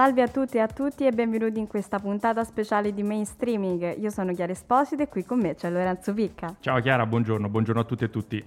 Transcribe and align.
Salve 0.00 0.22
a 0.22 0.28
tutti 0.28 0.56
e 0.56 0.60
a 0.60 0.66
tutti 0.66 1.04
e 1.04 1.10
benvenuti 1.10 1.58
in 1.58 1.66
questa 1.66 1.98
puntata 1.98 2.42
speciale 2.42 2.94
di 2.94 3.02
Mainstreaming. 3.02 3.98
Io 3.98 4.08
sono 4.08 4.32
Chiara 4.32 4.52
Esposito 4.52 5.02
e 5.02 5.08
qui 5.08 5.26
con 5.26 5.40
me 5.40 5.54
c'è 5.54 5.68
Lorenzo 5.68 6.14
Picca. 6.14 6.56
Ciao 6.58 6.80
Chiara, 6.80 7.04
buongiorno, 7.04 7.50
buongiorno 7.50 7.82
a 7.82 7.84
tutti 7.84 8.04
e 8.04 8.08
tutti. 8.08 8.42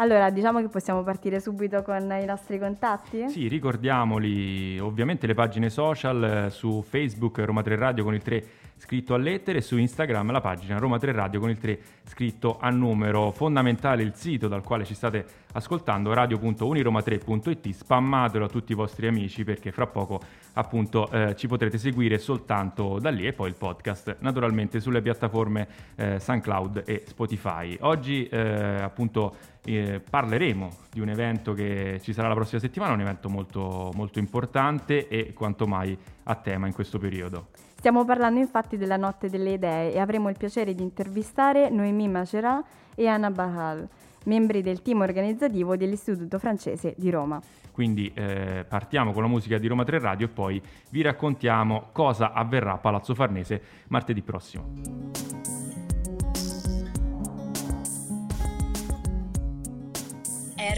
Allora, 0.00 0.30
diciamo 0.30 0.62
che 0.62 0.68
possiamo 0.68 1.02
partire 1.02 1.40
subito 1.40 1.82
con 1.82 2.10
i 2.18 2.24
nostri 2.24 2.58
contatti? 2.58 3.28
Sì, 3.28 3.48
ricordiamoli 3.48 4.78
ovviamente 4.78 5.26
le 5.26 5.34
pagine 5.34 5.68
social 5.68 6.46
eh, 6.46 6.50
su 6.50 6.82
Facebook 6.82 7.36
Roma 7.40 7.60
3 7.60 7.76
Radio 7.76 8.02
con 8.04 8.14
il 8.14 8.22
3 8.22 8.44
scritto 8.80 9.12
a 9.12 9.18
lettere 9.18 9.58
e 9.58 9.60
su 9.60 9.76
Instagram 9.76 10.32
la 10.32 10.40
pagina 10.40 10.78
Roma 10.78 10.98
3 10.98 11.12
Radio 11.12 11.38
con 11.38 11.50
il 11.50 11.58
3 11.58 11.78
scritto 12.04 12.56
a 12.58 12.70
numero. 12.70 13.30
Fondamentale 13.30 14.02
il 14.02 14.14
sito 14.14 14.48
dal 14.48 14.62
quale 14.62 14.86
ci 14.86 14.94
state 14.94 15.22
ascoltando 15.52 16.14
radio.uniroma3.it, 16.14 17.70
spammatelo 17.70 18.46
a 18.46 18.48
tutti 18.48 18.72
i 18.72 18.74
vostri 18.74 19.06
amici 19.06 19.44
perché 19.44 19.70
fra 19.70 19.86
poco 19.86 20.20
appunto 20.54 21.10
eh, 21.10 21.36
ci 21.36 21.46
potrete 21.46 21.76
seguire 21.76 22.16
soltanto 22.16 22.98
da 22.98 23.10
lì 23.10 23.26
e 23.26 23.34
poi 23.34 23.48
il 23.48 23.56
podcast 23.56 24.16
naturalmente 24.20 24.80
sulle 24.80 25.02
piattaforme 25.02 25.68
eh, 25.96 26.18
SoundCloud 26.18 26.84
e 26.86 27.04
Spotify. 27.06 27.76
Oggi 27.80 28.26
eh, 28.28 28.80
appunto 28.80 29.36
eh, 29.76 30.00
parleremo 30.00 30.68
di 30.90 31.00
un 31.00 31.08
evento 31.08 31.52
che 31.52 31.98
ci 32.02 32.12
sarà 32.12 32.28
la 32.28 32.34
prossima 32.34 32.60
settimana, 32.60 32.92
un 32.92 33.00
evento 33.00 33.28
molto, 33.28 33.90
molto 33.94 34.18
importante 34.18 35.08
e 35.08 35.32
quanto 35.32 35.66
mai 35.66 35.96
a 36.24 36.34
tema 36.34 36.66
in 36.66 36.72
questo 36.72 36.98
periodo. 36.98 37.48
Stiamo 37.76 38.04
parlando 38.04 38.38
infatti 38.40 38.76
della 38.76 38.96
Notte 38.96 39.30
delle 39.30 39.52
Idee 39.52 39.94
e 39.94 39.98
avremo 39.98 40.28
il 40.28 40.36
piacere 40.36 40.74
di 40.74 40.82
intervistare 40.82 41.70
Noémie 41.70 42.08
Magerat 42.08 42.64
e 42.94 43.06
Anna 43.06 43.30
Bahal, 43.30 43.88
membri 44.24 44.60
del 44.60 44.82
team 44.82 45.00
organizzativo 45.00 45.76
dell'Istituto 45.76 46.38
francese 46.38 46.94
di 46.98 47.08
Roma. 47.08 47.40
Quindi 47.72 48.12
eh, 48.14 48.66
partiamo 48.68 49.12
con 49.12 49.22
la 49.22 49.28
musica 49.28 49.56
di 49.56 49.66
Roma 49.66 49.84
3 49.84 49.98
Radio 49.98 50.26
e 50.26 50.28
poi 50.28 50.60
vi 50.90 51.00
raccontiamo 51.00 51.88
cosa 51.92 52.32
avverrà 52.32 52.74
a 52.74 52.78
Palazzo 52.78 53.14
Farnese 53.14 53.62
martedì 53.88 54.20
prossimo. 54.20 55.39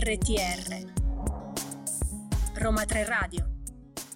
RTR 0.04 0.90
Roma 2.54 2.84
3 2.84 3.04
Radio 3.04 3.46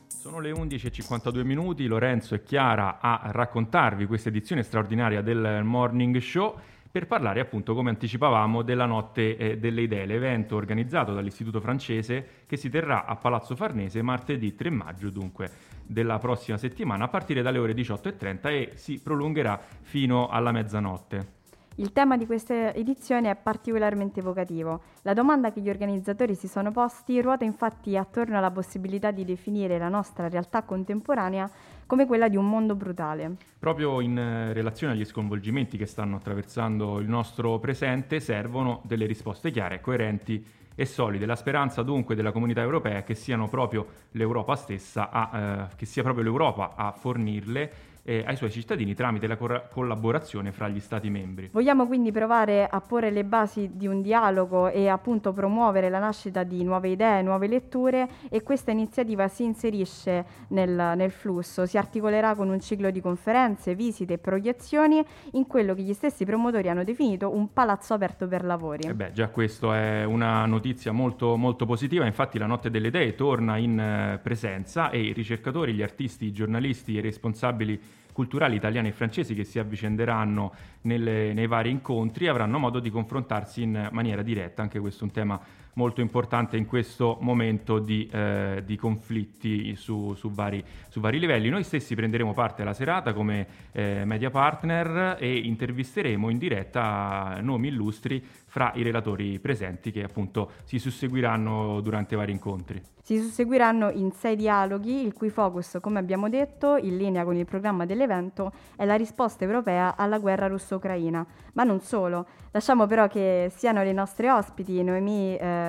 sono 0.09 0.41
le 0.41 0.51
11.52 0.51 1.45
minuti, 1.45 1.87
Lorenzo 1.87 2.35
e 2.35 2.43
Chiara 2.43 2.99
a 2.99 3.29
raccontarvi 3.31 4.07
questa 4.07 4.31
edizione 4.31 4.65
straordinaria 4.65 5.23
del 5.23 5.61
Morning 5.63 6.17
Show 6.17 6.59
per 6.91 7.07
parlare 7.07 7.39
appunto, 7.39 7.73
come 7.75 7.91
anticipavamo, 7.91 8.63
della 8.63 8.87
Notte 8.87 9.37
eh, 9.37 9.59
delle 9.59 9.83
Idee, 9.83 10.07
l'evento 10.07 10.57
organizzato 10.57 11.15
dall'Istituto 11.15 11.61
francese 11.61 12.43
che 12.47 12.57
si 12.57 12.69
terrà 12.69 13.05
a 13.05 13.15
Palazzo 13.15 13.55
Farnese 13.55 14.03
martedì 14.03 14.57
3 14.57 14.71
maggio, 14.71 15.09
dunque 15.11 15.49
della 15.85 16.19
prossima 16.19 16.57
settimana, 16.57 17.05
a 17.05 17.09
partire 17.09 17.43
dalle 17.43 17.59
ore 17.59 17.75
18.30 17.75 18.49
e 18.49 18.71
si 18.75 18.99
prolungherà 19.01 19.61
fino 19.83 20.27
alla 20.27 20.51
mezzanotte. 20.51 21.36
Il 21.79 21.93
tema 21.93 22.17
di 22.17 22.25
questa 22.25 22.73
edizione 22.73 23.29
è 23.29 23.37
particolarmente 23.37 24.21
evocativo. 24.21 24.81
La 25.03 25.13
domanda 25.13 25.53
che 25.53 25.61
gli 25.61 25.69
organizzatori 25.69 26.35
si 26.35 26.49
sono 26.49 26.73
posti 26.73 27.21
ruota 27.21 27.45
infatti 27.45 27.99
attorno 27.99 28.39
alla 28.39 28.51
possibilità 28.51 29.11
di 29.11 29.27
definire 29.27 29.77
la 29.77 29.91
nostra 29.91 30.27
realtà 30.31 30.63
contemporanea 30.63 31.51
come 31.85 32.07
quella 32.07 32.29
di 32.29 32.37
un 32.37 32.49
mondo 32.49 32.75
brutale. 32.75 33.37
Proprio 33.59 34.01
in 34.01 34.17
eh, 34.17 34.55
relazione 34.55 34.95
agli 34.95 35.05
sconvolgimenti 35.05 35.77
che 35.77 35.85
stanno 35.85 36.17
attraversando 36.17 36.99
il 36.99 37.09
nostro 37.09 37.59
presente 37.59 38.21
servono 38.21 38.81
delle 38.85 39.05
risposte 39.05 39.51
chiare, 39.51 39.83
coerenti 39.83 40.43
e 40.75 40.87
solide. 40.87 41.27
La 41.27 41.37
speranza 41.37 41.83
dunque 41.83 42.15
della 42.15 42.33
comunità 42.33 42.63
europea 42.63 42.99
è 42.99 43.05
che 43.05 43.17
proprio 43.51 43.87
l'Europa 44.13 44.57
stessa 44.57 45.11
a, 45.11 45.39
eh, 45.39 45.77
che 45.77 45.85
sia 45.85 46.03
proprio 46.03 46.25
l'Europa 46.25 46.73
a 46.75 46.93
fornirle 46.93 47.95
eh, 48.07 48.23
ai 48.25 48.37
suoi 48.37 48.51
cittadini 48.51 48.95
tramite 48.95 49.27
la 49.27 49.37
cor- 49.37 49.69
collaborazione 49.69 50.53
fra 50.53 50.69
gli 50.69 50.79
Stati 50.79 51.11
membri. 51.11 51.49
Vogliamo 51.53 51.87
quindi 51.87 52.13
provare 52.13 52.67
a 52.67 52.81
porre 52.81 53.11
le 53.11 53.25
basi 53.25 53.71
di 53.75 53.89
un 53.89 54.01
dialogo 54.01 54.69
e 54.69 54.89
appunto 54.89 55.33
promuovere 55.33 55.89
la 55.89 55.99
nascita 55.99 56.45
di 56.45 56.63
nuove 56.63 56.91
idee, 56.91 57.23
nuove 57.23 57.49
letture 57.49 58.09
e 58.31 58.43
questa 58.45 58.71
iniziativa 58.71 59.27
si 59.27 59.43
inserisce 59.43 60.25
nel, 60.49 60.93
nel 60.97 61.11
flusso, 61.11 61.67
si 61.67 61.77
articolerà 61.77 62.37
con 62.37 62.49
un 62.49 62.61
ciclo 62.61 62.91
di 62.91 63.01
conferenze, 63.01 63.75
visite 63.75 64.15
e 64.15 64.19
proiezioni 64.19 65.05
in 65.33 65.47
quello 65.49 65.75
che 65.75 65.83
gli 65.83 65.93
stessi 65.93 66.25
promotori 66.25 66.69
hanno 66.69 66.85
definito 66.85 67.35
un 67.35 67.53
palazzo 67.53 67.95
aperto 67.95 68.29
per 68.29 68.45
lavori. 68.45 68.87
Eh 68.87 68.95
beh, 68.95 69.13
già 69.13 69.29
questo 69.29 69.73
è 69.73 70.05
una 70.05 70.47
notizia 70.47 70.93
molto, 70.93 71.37
molto 71.37 71.67
positiva, 71.67 72.07
infatti 72.07 72.39
la 72.39 72.47
Notte 72.47 72.71
delle 72.71 72.89
Idee 72.89 73.17
torna 73.17 73.57
in 73.57 73.81
eh, 73.81 74.21
presenza 74.23 74.91
e 74.91 75.01
i 75.01 75.13
ricercatori, 75.13 75.75
gli 75.75 75.83
artisti, 75.83 76.27
i 76.27 76.33
giornalisti 76.33 76.95
e 76.95 76.99
i 76.99 77.03
responsabili 77.03 77.81
culturali 78.17 78.57
italiani 78.57 78.89
e 78.89 78.93
francesi 78.93 79.35
che 79.35 79.45
si 79.45 79.59
avvicenderanno 79.59 80.55
nelle, 80.83 81.35
nei 81.35 81.47
vari 81.47 81.69
incontri 81.69 82.29
avranno 82.29 82.59
modo 82.59 82.81
di 82.81 82.89
confrontarsi 82.89 83.61
in 83.61 83.91
maniera 83.93 84.23
diretta, 84.23 84.63
anche 84.63 84.81
questo 84.81 85.03
è 85.03 85.07
un 85.07 85.13
tema 85.13 85.39
molto 85.77 86.01
importante 86.01 86.57
in 86.57 86.67
questo 86.67 87.19
momento 87.21 87.79
di, 87.79 88.09
eh, 88.11 88.63
di 88.65 88.77
conflitti 88.77 89.75
su, 89.77 90.15
su, 90.15 90.31
vari, 90.31 90.63
su, 90.89 91.01
vari, 91.01 91.19
livelli. 91.19 91.49
Noi 91.49 91.65
stessi 91.65 91.95
prenderemo 91.95 92.33
parte 92.33 92.63
alla 92.63 92.75
serata 92.75 93.13
come 93.13 93.47
eh, 93.73 94.05
media 94.05 94.31
partner 94.31 95.17
e 95.19 95.37
intervisteremo 95.37 96.31
in 96.31 96.39
diretta 96.39 97.39
nomi 97.41 97.69
illustri 97.69 98.23
fra 98.47 98.73
i 98.75 98.83
relatori 98.83 99.39
presenti 99.39 99.91
che 99.91 100.03
appunto 100.03 100.53
si 100.65 100.79
susseguiranno 100.79 101.81
durante 101.81 102.15
i 102.15 102.17
vari 102.17 102.33
incontri. 102.33 102.83
Si 103.07 103.19
susseguiranno 103.19 103.91
in 103.91 104.11
sei 104.11 104.35
dialoghi, 104.35 105.05
il 105.05 105.13
cui 105.13 105.31
focus, 105.31 105.79
come 105.81 106.01
abbiamo 106.01 106.29
detto, 106.29 106.77
in 106.77 106.97
linea 106.97 107.23
con 107.23 107.37
il 107.37 107.45
programma 107.45 107.87
dell'evento, 107.87 108.51
è 108.75 108.85
la 108.85 108.97
risposta 108.97 109.45
europea 109.45 109.95
alla 109.95 110.19
guerra 110.19 110.49
russo-ucraina. 110.49 111.25
Ma 111.53 111.63
non 111.63 111.79
solo. 111.79 112.27
Lasciamo 112.51 112.87
però 112.87 113.07
che 113.07 113.53
siano 113.55 113.85
le 113.85 113.93
nostre 113.93 114.29
ospiti, 114.29 114.83
Noemi 114.83 115.37
eh, 115.37 115.66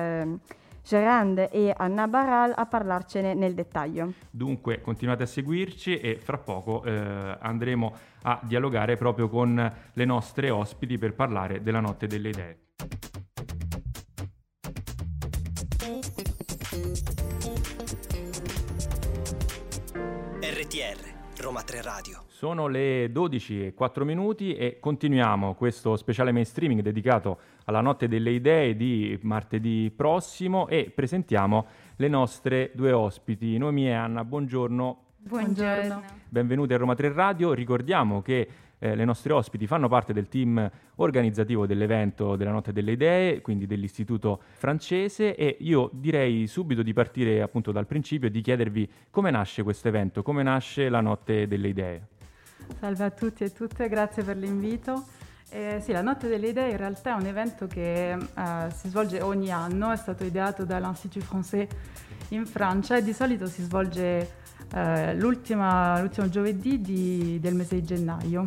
Gerand 0.88 1.48
e 1.52 1.74
Anna 1.76 2.08
Baral, 2.08 2.54
a 2.56 2.64
parlarcene 2.64 3.34
nel 3.34 3.52
dettaglio. 3.52 4.14
Dunque 4.30 4.80
continuate 4.80 5.24
a 5.24 5.26
seguirci 5.26 6.00
e 6.00 6.16
fra 6.16 6.38
poco 6.38 6.82
eh, 6.82 7.36
andremo 7.40 7.94
a 8.22 8.40
dialogare 8.42 8.96
proprio 8.96 9.28
con 9.28 9.72
le 9.92 10.04
nostre 10.06 10.48
ospiti 10.48 10.96
per 10.96 11.12
parlare 11.12 11.62
della 11.62 11.80
Notte 11.80 12.06
delle 12.06 12.28
Idee. 12.30 12.58
RTR 20.40 21.42
Roma 21.42 21.62
3 21.62 21.82
Radio. 21.82 22.27
Sono 22.38 22.68
le 22.68 23.10
12 23.10 23.66
e 23.66 23.74
4 23.74 24.04
minuti 24.04 24.54
e 24.54 24.76
continuiamo 24.78 25.54
questo 25.54 25.96
speciale 25.96 26.30
mainstreaming 26.30 26.82
dedicato 26.82 27.36
alla 27.64 27.80
Notte 27.80 28.06
delle 28.06 28.30
Idee 28.30 28.76
di 28.76 29.18
martedì 29.22 29.92
prossimo 29.92 30.68
e 30.68 30.92
presentiamo 30.94 31.66
le 31.96 32.06
nostre 32.06 32.70
due 32.74 32.92
ospiti, 32.92 33.58
Noemi 33.58 33.88
e 33.88 33.92
Anna. 33.92 34.24
Buongiorno. 34.24 35.02
Buongiorno. 35.16 36.02
Benvenuti 36.28 36.72
a 36.74 36.76
Roma 36.76 36.94
3 36.94 37.12
Radio. 37.12 37.52
Ricordiamo 37.54 38.22
che 38.22 38.48
eh, 38.78 38.94
le 38.94 39.04
nostre 39.04 39.32
ospiti 39.32 39.66
fanno 39.66 39.88
parte 39.88 40.12
del 40.12 40.28
team 40.28 40.70
organizzativo 40.94 41.66
dell'evento 41.66 42.36
della 42.36 42.52
Notte 42.52 42.72
delle 42.72 42.92
Idee, 42.92 43.40
quindi 43.40 43.66
dell'Istituto 43.66 44.42
francese 44.52 45.34
e 45.34 45.56
io 45.58 45.90
direi 45.92 46.46
subito 46.46 46.82
di 46.82 46.92
partire 46.92 47.42
appunto 47.42 47.72
dal 47.72 47.88
principio 47.88 48.28
e 48.28 48.30
di 48.30 48.42
chiedervi 48.42 48.88
come 49.10 49.32
nasce 49.32 49.64
questo 49.64 49.88
evento, 49.88 50.22
come 50.22 50.44
nasce 50.44 50.88
la 50.88 51.00
Notte 51.00 51.48
delle 51.48 51.66
Idee. 51.66 52.06
Salve 52.78 53.04
a 53.04 53.10
tutti 53.10 53.44
e 53.44 53.52
tutte, 53.52 53.88
grazie 53.88 54.22
per 54.22 54.36
l'invito. 54.36 55.06
Eh, 55.50 55.80
sì, 55.82 55.92
la 55.92 56.02
Notte 56.02 56.28
delle 56.28 56.48
Idee 56.48 56.70
in 56.70 56.76
realtà 56.76 57.12
è 57.12 57.20
un 57.20 57.26
evento 57.26 57.66
che 57.66 58.12
eh, 58.12 58.18
si 58.74 58.88
svolge 58.88 59.20
ogni 59.22 59.50
anno, 59.50 59.90
è 59.90 59.96
stato 59.96 60.24
ideato 60.24 60.64
dall'Institut 60.64 61.24
Français 61.24 61.66
in 62.28 62.44
Francia 62.44 62.96
e 62.96 63.02
di 63.02 63.14
solito 63.14 63.46
si 63.46 63.62
svolge 63.62 64.30
eh, 64.74 65.14
l'ultimo 65.14 66.08
giovedì 66.28 66.80
di, 66.80 67.38
del 67.40 67.54
mese 67.54 67.76
di 67.76 67.84
gennaio. 67.84 68.44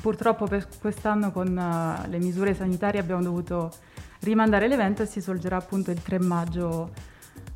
Purtroppo 0.00 0.46
per 0.46 0.66
quest'anno 0.80 1.30
con 1.30 1.48
uh, 1.48 2.08
le 2.10 2.18
misure 2.18 2.54
sanitarie 2.54 3.00
abbiamo 3.00 3.22
dovuto 3.22 3.72
rimandare 4.20 4.68
l'evento 4.68 5.02
e 5.02 5.06
si 5.06 5.20
svolgerà 5.20 5.56
appunto 5.56 5.90
il 5.90 6.02
3 6.02 6.18
maggio 6.18 6.90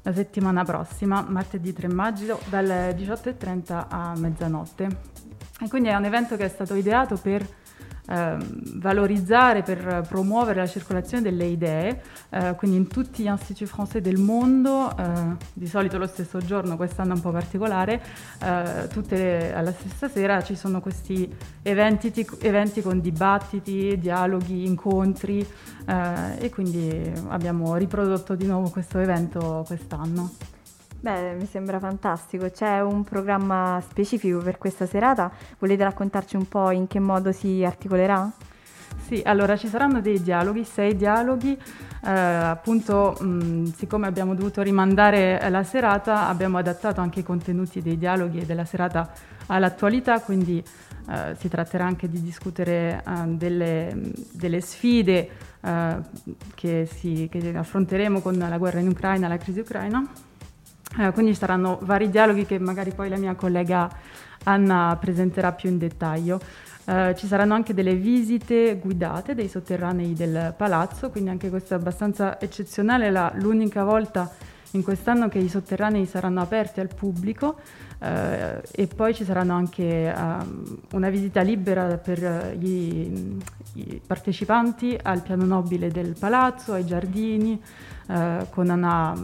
la 0.02 0.12
settimana 0.12 0.64
prossima, 0.64 1.22
martedì 1.28 1.72
3 1.72 1.88
maggio, 1.88 2.40
dalle 2.48 2.94
18.30 2.96 3.86
a 3.88 4.14
mezzanotte. 4.16 5.17
E 5.60 5.68
quindi 5.68 5.88
è 5.88 5.94
un 5.94 6.04
evento 6.04 6.36
che 6.36 6.44
è 6.44 6.48
stato 6.48 6.74
ideato 6.74 7.16
per 7.16 7.46
eh, 8.08 8.36
valorizzare, 8.76 9.62
per 9.62 10.06
promuovere 10.08 10.60
la 10.60 10.66
circolazione 10.66 11.22
delle 11.22 11.44
idee, 11.44 12.02
eh, 12.30 12.54
quindi 12.56 12.76
in 12.76 12.88
tutti 12.88 13.22
gli 13.22 13.30
istituti 13.30 13.66
francesi 13.66 14.00
del 14.00 14.18
mondo, 14.18 14.96
eh, 14.96 15.36
di 15.52 15.66
solito 15.66 15.98
lo 15.98 16.06
stesso 16.06 16.38
giorno, 16.38 16.76
quest'anno 16.76 17.14
un 17.14 17.20
po' 17.20 17.30
particolare, 17.30 18.02
eh, 18.42 18.88
tutte 18.90 19.52
alla 19.52 19.72
stessa 19.72 20.08
sera 20.08 20.42
ci 20.42 20.54
sono 20.54 20.80
questi 20.80 21.30
eventi, 21.62 22.26
eventi 22.40 22.80
con 22.80 23.00
dibattiti, 23.00 23.98
dialoghi, 23.98 24.64
incontri 24.64 25.46
eh, 25.86 26.38
e 26.38 26.50
quindi 26.50 27.12
abbiamo 27.28 27.76
riprodotto 27.76 28.34
di 28.34 28.46
nuovo 28.46 28.70
questo 28.70 28.98
evento 28.98 29.64
quest'anno. 29.66 30.56
Beh, 31.00 31.34
mi 31.34 31.46
sembra 31.46 31.78
fantastico. 31.78 32.50
C'è 32.50 32.80
un 32.80 33.04
programma 33.04 33.80
specifico 33.88 34.38
per 34.38 34.58
questa 34.58 34.84
serata? 34.84 35.30
Volete 35.60 35.84
raccontarci 35.84 36.34
un 36.34 36.48
po' 36.48 36.72
in 36.72 36.88
che 36.88 36.98
modo 36.98 37.30
si 37.30 37.64
articolerà? 37.64 38.28
Sì, 39.06 39.22
allora 39.24 39.56
ci 39.56 39.68
saranno 39.68 40.00
dei 40.00 40.20
dialoghi, 40.20 40.64
sei 40.64 40.96
dialoghi, 40.96 41.56
eh, 42.04 42.10
appunto 42.10 43.16
mh, 43.20 43.72
siccome 43.76 44.08
abbiamo 44.08 44.34
dovuto 44.34 44.60
rimandare 44.60 45.40
la 45.48 45.62
serata 45.62 46.26
abbiamo 46.26 46.58
adattato 46.58 47.00
anche 47.00 47.20
i 47.20 47.22
contenuti 47.22 47.80
dei 47.80 47.96
dialoghi 47.96 48.40
e 48.40 48.44
della 48.44 48.64
serata 48.64 49.10
all'attualità, 49.46 50.20
quindi 50.20 50.62
eh, 51.10 51.36
si 51.38 51.48
tratterà 51.48 51.86
anche 51.86 52.08
di 52.08 52.20
discutere 52.20 53.02
eh, 53.06 53.26
delle, 53.28 53.96
delle, 54.32 54.60
sfide 54.60 55.30
eh, 55.60 55.96
che, 56.54 56.88
si, 56.92 57.28
che 57.30 57.56
affronteremo 57.56 58.20
con 58.20 58.36
la 58.36 58.58
guerra 58.58 58.80
in 58.80 58.88
Ucraina, 58.88 59.28
la 59.28 59.38
crisi 59.38 59.60
ucraina. 59.60 60.27
Eh, 60.98 61.12
quindi 61.12 61.32
saranno 61.34 61.78
vari 61.82 62.10
dialoghi 62.10 62.44
che 62.44 62.58
magari 62.58 62.90
poi 62.92 63.08
la 63.08 63.16
mia 63.16 63.34
collega 63.36 63.88
Anna 64.44 64.96
presenterà 65.00 65.52
più 65.52 65.70
in 65.70 65.78
dettaglio. 65.78 66.40
Uh, 66.88 67.14
ci 67.14 67.26
saranno 67.26 67.52
anche 67.52 67.74
delle 67.74 67.94
visite 67.94 68.78
guidate 68.78 69.34
dei 69.34 69.48
sotterranei 69.48 70.14
del 70.14 70.54
palazzo, 70.56 71.10
quindi 71.10 71.28
anche 71.28 71.50
questo 71.50 71.74
è 71.74 71.76
abbastanza 71.76 72.40
eccezionale, 72.40 73.10
la, 73.10 73.30
l'unica 73.34 73.84
volta 73.84 74.32
in 74.70 74.82
quest'anno 74.82 75.28
che 75.28 75.38
i 75.38 75.50
sotterranei 75.50 76.06
saranno 76.06 76.40
aperti 76.40 76.80
al 76.80 76.88
pubblico 76.88 77.58
uh, 77.98 78.04
e 78.70 78.86
poi 78.86 79.14
ci 79.14 79.24
saranno 79.24 79.54
anche 79.54 80.12
uh, 80.16 80.96
una 80.96 81.10
visita 81.10 81.42
libera 81.42 81.98
per 81.98 82.56
gli, 82.58 83.36
i 83.74 84.00
partecipanti 84.04 84.98
al 85.00 85.20
piano 85.20 85.44
nobile 85.44 85.90
del 85.90 86.16
palazzo, 86.18 86.72
ai 86.72 86.86
giardini, 86.86 87.60
con 88.50 88.70
una 88.70 89.14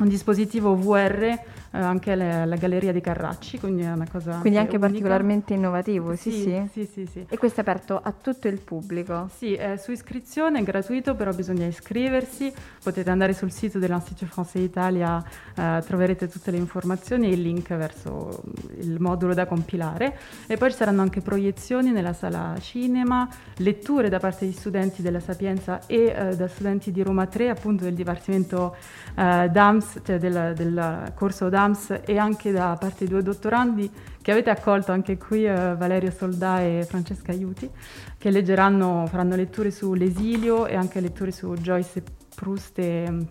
un 0.00 0.08
dispositivo 0.08 0.76
VR 0.76 1.38
eh, 1.74 1.78
anche 1.78 2.14
la, 2.14 2.44
la, 2.44 2.54
Galleria 2.54 2.92
dei 2.92 3.00
Carracci, 3.00 3.58
quindi 3.58 3.82
è 3.82 3.90
una 3.90 4.06
cosa 4.08 4.38
Quindi 4.38 4.60
anche 4.60 4.76
unica. 4.76 4.86
particolarmente 4.86 5.54
innovativo, 5.54 6.14
sì 6.14 6.30
sì. 6.30 6.68
sì 6.70 6.86
sì. 6.86 7.06
sì, 7.10 7.26
E 7.28 7.36
questo 7.36 7.58
è 7.58 7.62
aperto 7.62 8.00
a 8.00 8.12
tutto 8.12 8.46
il 8.46 8.60
pubblico? 8.60 9.28
Sì, 9.34 9.54
è 9.54 9.76
su 9.76 9.90
iscrizione, 9.90 10.60
è 10.60 10.62
gratuito, 10.62 11.16
però 11.16 11.32
bisogna 11.32 11.66
iscriversi. 11.66 12.52
Potete 12.80 13.10
andare 13.10 13.32
sul 13.32 13.50
sito 13.50 13.80
dell'Institut 13.80 14.28
Français 14.32 14.60
Italia, 14.60 15.20
eh, 15.56 15.82
troverete 15.84 16.28
tutte 16.28 16.52
le 16.52 16.58
informazioni 16.58 17.26
e 17.26 17.32
il 17.32 17.42
link 17.42 17.74
verso 17.74 18.42
il 18.78 19.00
modulo 19.00 19.34
da 19.34 19.46
compilare. 19.46 20.16
E 20.46 20.56
poi 20.56 20.70
ci 20.70 20.76
saranno 20.76 21.02
anche 21.02 21.22
proiezioni 21.22 21.90
nella 21.90 22.12
sala 22.12 22.54
cinema, 22.60 23.28
letture 23.56 24.08
da 24.08 24.20
parte 24.20 24.46
di 24.46 24.52
studenti 24.52 25.02
della 25.02 25.20
Sapienza 25.20 25.80
e 25.86 26.14
eh, 26.16 26.36
da 26.36 26.46
studenti 26.46 26.92
di 26.92 27.02
Roma 27.02 27.26
3, 27.26 27.48
appunto 27.48 27.82
del 27.82 27.94
Dipartimento 27.94 28.76
eh, 29.16 29.48
DAMS, 29.50 30.02
cioè 30.04 30.18
del, 30.18 30.52
del 30.54 31.12
corso 31.16 31.48
DAMS 31.48 31.62
Adams 31.64 32.00
e 32.04 32.18
anche 32.18 32.52
da 32.52 32.76
parte 32.78 33.04
di 33.04 33.10
due 33.10 33.22
dottorandi 33.22 33.90
che 34.20 34.30
avete 34.30 34.50
accolto 34.50 34.92
anche 34.92 35.16
qui, 35.16 35.46
eh, 35.46 35.74
Valerio 35.74 36.10
Soldà 36.10 36.60
e 36.60 36.84
Francesca 36.88 37.32
Aiuti, 37.32 37.68
che 38.16 38.30
leggeranno, 38.30 39.06
faranno 39.06 39.36
letture 39.36 39.70
sull'esilio 39.70 40.66
e 40.66 40.76
anche 40.76 41.00
letture 41.00 41.30
su 41.30 41.52
Joyce 41.54 42.02
Proust 42.34 42.78
e, 42.78 43.26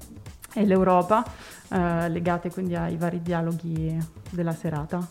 e 0.53 0.65
l'Europa, 0.65 1.23
eh, 1.69 2.09
legate 2.09 2.51
quindi 2.51 2.75
ai 2.75 2.97
vari 2.97 3.21
dialoghi 3.21 3.97
della 4.29 4.53
serata. 4.53 5.07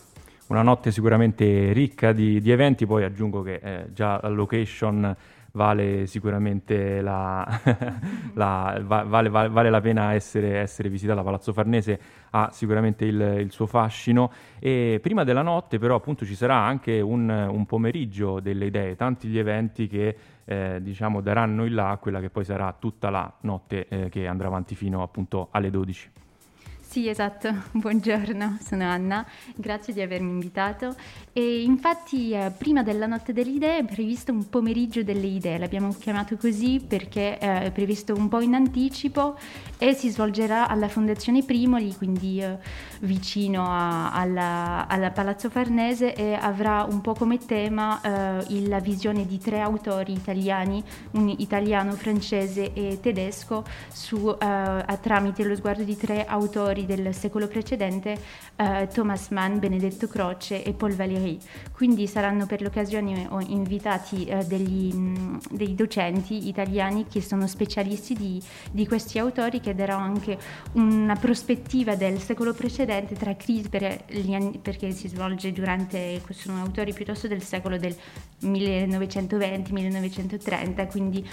Una 0.47 0.61
notte 0.61 0.91
sicuramente 0.91 1.71
ricca 1.73 2.11
di, 2.11 2.39
di 2.41 2.51
eventi, 2.51 2.85
poi 2.85 3.03
aggiungo 3.03 3.41
che 3.41 3.59
eh, 3.61 3.85
già 3.93 4.19
la 4.21 4.29
location 4.29 5.15
vale 5.55 6.07
sicuramente 6.07 7.01
la, 7.01 7.45
la, 8.33 8.81
vale, 8.83 9.29
vale, 9.29 9.49
vale, 9.49 9.69
la 9.69 9.81
pena 9.81 10.13
essere, 10.13 10.57
essere, 10.59 10.89
visitata. 10.89 11.21
Palazzo 11.21 11.53
Farnese 11.53 11.99
ha 12.31 12.49
sicuramente 12.51 13.05
il, 13.05 13.19
il, 13.39 13.51
suo 13.51 13.67
fascino 13.67 14.31
e 14.59 14.99
prima 15.01 15.23
della 15.23 15.43
notte 15.43 15.77
però 15.77 15.95
appunto 15.95 16.25
ci 16.25 16.35
sarà 16.35 16.55
anche 16.55 17.01
un, 17.01 17.29
un 17.29 17.65
pomeriggio 17.65 18.39
delle 18.39 18.65
idee, 18.65 18.95
tanti 18.95 19.27
gli 19.27 19.37
eventi 19.37 19.87
che 19.87 20.17
eh, 20.45 20.79
diciamo 20.81 21.21
daranno 21.21 21.65
il 21.65 21.73
là 21.73 21.97
quella 22.01 22.19
che 22.19 22.29
poi 22.29 22.43
sarà 22.43 22.75
tutta 22.77 23.09
la 23.11 23.31
notte 23.41 23.87
eh, 23.87 24.09
che 24.09 24.25
andrà 24.25 24.47
avanti 24.47 24.73
fino 24.75 25.03
appunto 25.03 25.49
alle 25.51 25.69
12. 25.69 26.22
Sì, 26.93 27.09
esatto, 27.09 27.51
buongiorno, 27.73 28.59
sono 28.61 28.87
Anna, 28.87 29.25
grazie 29.55 29.95
di 29.95 30.01
avermi 30.01 30.29
invitato. 30.29 30.93
E 31.35 31.63
infatti 31.63 32.33
eh, 32.33 32.51
prima 32.55 32.83
della 32.83 33.07
notte 33.07 33.33
delle 33.33 33.49
idee 33.49 33.79
è 33.79 33.83
previsto 33.83 34.31
un 34.31 34.47
pomeriggio 34.47 35.01
delle 35.01 35.25
idee, 35.25 35.57
l'abbiamo 35.57 35.95
chiamato 35.99 36.37
così 36.37 36.79
perché 36.87 37.39
eh, 37.39 37.63
è 37.63 37.71
previsto 37.71 38.13
un 38.13 38.27
po' 38.29 38.41
in 38.41 38.53
anticipo 38.53 39.35
e 39.79 39.95
si 39.95 40.09
svolgerà 40.09 40.67
alla 40.67 40.87
Fondazione 40.87 41.43
Primoli, 41.43 41.95
quindi 41.95 42.39
eh, 42.39 42.59
vicino 42.99 43.65
a, 43.65 44.11
alla, 44.13 44.85
alla, 44.87 45.09
Palazzo 45.09 45.49
Farnese 45.49 46.13
e 46.13 46.35
avrà 46.35 46.83
un 46.87 47.01
po' 47.01 47.15
come 47.15 47.39
tema 47.39 48.43
eh, 48.43 48.67
la 48.67 48.79
visione 48.79 49.25
di 49.25 49.39
tre 49.39 49.61
autori 49.61 50.13
italiani, 50.13 50.83
un 51.13 51.27
italiano, 51.27 51.93
francese 51.93 52.71
e 52.73 52.99
tedesco, 53.01 53.65
su, 53.91 54.29
eh, 54.39 54.99
tramite 55.01 55.43
lo 55.43 55.55
sguardo 55.55 55.81
di 55.81 55.97
tre 55.97 56.25
autori 56.25 56.82
autori 56.83 56.85
del 56.85 57.15
secolo 57.15 57.47
precedente, 57.47 58.19
eh, 58.55 58.87
Thomas 58.93 59.29
Mann, 59.29 59.57
Benedetto 59.57 60.07
Croce 60.07 60.63
e 60.63 60.73
Paul 60.73 60.93
Valéry. 60.93 61.39
Quindi 61.71 62.05
saranno 62.07 62.45
per 62.45 62.61
l'occasione 62.61 63.27
invitati 63.47 64.25
eh, 64.25 64.45
degli, 64.45 64.93
mh, 64.93 65.39
dei 65.51 65.73
docenti 65.75 66.47
italiani 66.47 67.07
che 67.07 67.21
sono 67.21 67.47
specialisti 67.47 68.13
di, 68.13 68.39
di 68.71 68.87
questi 68.87 69.19
autori 69.19 69.59
che 69.59 69.73
daranno 69.73 70.03
anche 70.03 70.37
una 70.73 71.15
prospettiva 71.15 71.95
del 71.95 72.19
secolo 72.19 72.53
precedente 72.53 73.15
tra 73.15 73.35
crisi 73.35 73.69
perché 73.69 74.91
si 74.91 75.07
svolge 75.07 75.51
durante, 75.51 76.21
sono 76.31 76.61
autori 76.61 76.93
piuttosto 76.93 77.27
del 77.27 77.41
secolo 77.41 77.77
del 77.77 77.95
1920-1930, 78.41 80.89
quindi 80.89 81.27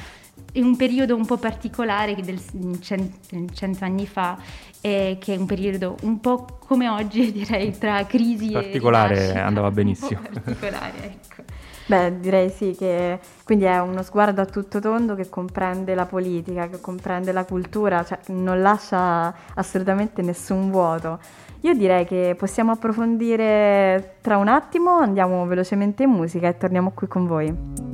è 0.52 0.60
un 0.60 0.76
periodo 0.76 1.14
un 1.16 1.26
po' 1.26 1.36
particolare 1.36 2.14
del 2.16 2.40
cento 2.80 3.84
anni 3.84 4.06
fa, 4.06 4.36
eh, 4.80 5.16
che 5.20 5.34
è 5.34 5.36
un 5.36 5.46
periodo 5.46 5.96
un 6.02 6.20
po' 6.20 6.58
come 6.60 6.88
oggi, 6.88 7.30
direi, 7.32 7.76
tra 7.76 8.04
crisi 8.06 8.50
particolare, 8.50 9.14
e 9.14 9.16
Particolare, 9.16 9.40
andava 9.40 9.70
benissimo. 9.70 10.20
particolare, 10.20 10.92
ecco. 11.02 11.42
Beh, 11.86 12.20
direi 12.20 12.50
sì 12.50 12.76
che 12.78 13.18
quindi 13.42 13.64
è 13.64 13.80
uno 13.80 14.02
sguardo 14.04 14.40
a 14.40 14.44
tutto 14.44 14.78
tondo 14.78 15.16
che 15.16 15.28
comprende 15.28 15.96
la 15.96 16.06
politica, 16.06 16.68
che 16.68 16.80
comprende 16.80 17.32
la 17.32 17.44
cultura, 17.44 18.04
cioè 18.04 18.20
non 18.28 18.62
lascia 18.62 19.34
assolutamente 19.54 20.22
nessun 20.22 20.70
vuoto. 20.70 21.18
Io 21.62 21.74
direi 21.74 22.06
che 22.06 22.36
possiamo 22.38 22.70
approfondire 22.70 24.18
tra 24.20 24.36
un 24.36 24.46
attimo, 24.46 24.98
andiamo 24.98 25.44
velocemente 25.46 26.04
in 26.04 26.10
musica 26.10 26.46
e 26.46 26.56
torniamo 26.56 26.92
qui 26.92 27.08
con 27.08 27.26
voi. 27.26 27.89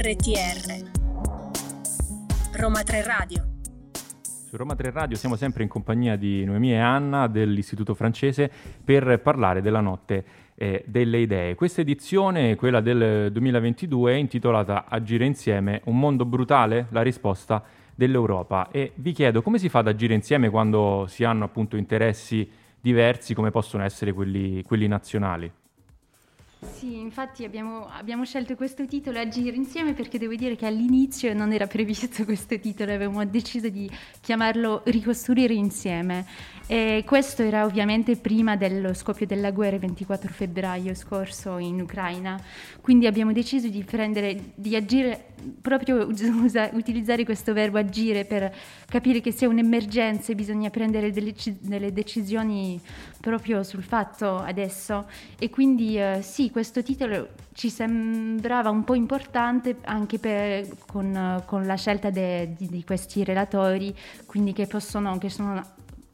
RTR 0.00 0.90
Roma 2.52 2.84
3 2.84 3.02
Radio 3.02 3.48
su 4.46 4.56
Roma 4.56 4.76
3 4.76 4.92
Radio 4.92 5.16
siamo 5.16 5.34
sempre 5.34 5.64
in 5.64 5.68
compagnia 5.68 6.14
di 6.14 6.44
Noemia 6.44 6.76
e 6.76 6.78
Anna 6.78 7.26
dell'Istituto 7.26 7.94
francese 7.94 8.48
per 8.84 9.20
parlare 9.20 9.60
della 9.60 9.80
notte 9.80 10.24
eh, 10.54 10.84
delle 10.86 11.18
idee. 11.18 11.56
Questa 11.56 11.80
edizione, 11.80 12.54
quella 12.54 12.80
del 12.80 13.32
2022, 13.32 14.12
è 14.12 14.14
intitolata 14.14 14.84
Agire 14.88 15.24
insieme, 15.24 15.80
un 15.86 15.98
mondo 15.98 16.24
brutale? 16.24 16.86
La 16.90 17.02
risposta 17.02 17.64
dell'Europa. 17.92 18.70
E 18.70 18.92
vi 18.94 19.10
chiedo 19.10 19.42
come 19.42 19.58
si 19.58 19.68
fa 19.68 19.80
ad 19.80 19.88
agire 19.88 20.14
insieme 20.14 20.48
quando 20.48 21.06
si 21.08 21.24
hanno 21.24 21.44
appunto 21.44 21.76
interessi 21.76 22.48
diversi 22.80 23.34
come 23.34 23.50
possono 23.50 23.82
essere 23.82 24.12
quelli, 24.12 24.62
quelli 24.62 24.86
nazionali? 24.86 25.50
Sì, 26.78 26.96
infatti 27.00 27.42
abbiamo, 27.42 27.88
abbiamo, 27.88 28.24
scelto 28.24 28.54
questo 28.54 28.86
titolo 28.86 29.18
Agire 29.18 29.56
insieme 29.56 29.94
perché 29.94 30.16
devo 30.16 30.36
dire 30.36 30.54
che 30.54 30.64
all'inizio 30.64 31.34
non 31.34 31.52
era 31.52 31.66
previsto 31.66 32.22
questo 32.24 32.56
titolo, 32.60 32.92
avevamo 32.92 33.24
deciso 33.24 33.68
di 33.68 33.90
chiamarlo 34.20 34.82
Ricostruire 34.84 35.54
insieme. 35.54 36.24
E 36.70 37.02
questo 37.06 37.42
era 37.42 37.64
ovviamente 37.64 38.14
prima 38.16 38.54
dello 38.54 38.92
scoppio 38.92 39.24
della 39.24 39.52
guerra 39.52 39.76
il 39.76 39.80
24 39.80 40.30
febbraio 40.30 40.94
scorso 40.94 41.56
in 41.56 41.80
Ucraina, 41.80 42.38
quindi 42.82 43.06
abbiamo 43.06 43.32
deciso 43.32 43.68
di, 43.68 43.82
prendere, 43.84 44.52
di 44.54 44.76
agire, 44.76 45.32
proprio 45.62 46.06
usa, 46.06 46.68
utilizzare 46.74 47.24
questo 47.24 47.54
verbo 47.54 47.78
agire 47.78 48.26
per 48.26 48.54
capire 48.86 49.22
che 49.22 49.32
sia 49.32 49.48
un'emergenza 49.48 50.32
e 50.32 50.34
bisogna 50.34 50.68
prendere 50.68 51.10
delle, 51.10 51.32
delle 51.60 51.90
decisioni 51.90 52.78
proprio 53.18 53.62
sul 53.62 53.82
fatto 53.82 54.36
adesso. 54.36 55.06
E 55.38 55.48
quindi 55.48 55.98
eh, 55.98 56.20
sì, 56.20 56.50
questo 56.50 56.67
titolo 56.70 57.28
ci 57.52 57.70
sembrava 57.70 58.70
un 58.70 58.84
po' 58.84 58.94
importante 58.94 59.76
anche 59.84 60.18
per, 60.18 60.68
con, 60.86 61.42
con, 61.46 61.66
la 61.66 61.74
scelta 61.74 62.10
de, 62.10 62.54
di, 62.56 62.68
di, 62.68 62.84
questi 62.84 63.24
relatori, 63.24 63.94
quindi 64.26 64.52
che, 64.52 64.66
possono, 64.66 65.18
che 65.18 65.28
sono 65.28 65.62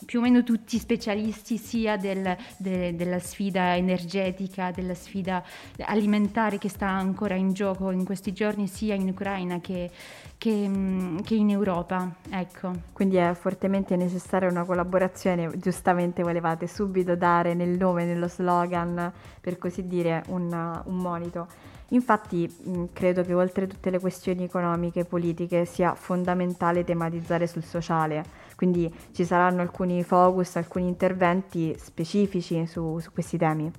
più 0.04 0.18
o 0.18 0.22
meno 0.22 0.42
tutti 0.42 0.78
specialisti 0.78 1.56
sia 1.56 1.96
del, 1.96 2.36
de, 2.56 2.94
della 2.94 3.18
sfida 3.18 3.76
energetica, 3.76 4.70
della 4.70 4.94
sfida 4.94 5.42
alimentare 5.78 6.58
che 6.58 6.68
sta 6.68 6.88
ancora 6.88 7.34
in 7.34 7.52
gioco 7.52 7.90
in 7.90 8.04
questi 8.04 8.32
giorni 8.32 8.66
sia 8.66 8.94
in 8.94 9.08
Ucraina 9.08 9.60
che, 9.60 9.90
che, 10.36 10.68
mm, 10.68 11.18
che 11.20 11.34
in 11.34 11.50
Europa. 11.50 12.16
Ecco. 12.30 12.72
Quindi 12.92 13.16
è 13.16 13.34
fortemente 13.34 13.96
necessaria 13.96 14.48
una 14.48 14.64
collaborazione, 14.64 15.50
giustamente 15.58 16.22
volevate 16.22 16.66
subito 16.66 17.16
dare 17.16 17.54
nel 17.54 17.76
nome, 17.76 18.04
nello 18.04 18.28
slogan, 18.28 19.12
per 19.40 19.58
così 19.58 19.86
dire, 19.86 20.22
un, 20.28 20.82
un 20.84 20.96
monito. 20.96 21.72
Infatti 21.88 22.48
mh, 22.48 22.84
credo 22.92 23.22
che 23.22 23.34
oltre 23.34 23.66
tutte 23.66 23.90
le 23.90 24.00
questioni 24.00 24.44
economiche 24.44 25.00
e 25.00 25.04
politiche 25.04 25.64
sia 25.64 25.94
fondamentale 25.94 26.84
tematizzare 26.84 27.46
sul 27.46 27.64
sociale, 27.64 28.24
quindi 28.56 28.92
ci 29.12 29.24
saranno 29.24 29.60
alcuni 29.60 30.02
focus, 30.02 30.56
alcuni 30.56 30.88
interventi 30.88 31.74
specifici 31.78 32.66
su, 32.66 32.98
su 32.98 33.12
questi 33.12 33.36
temi. 33.38 33.72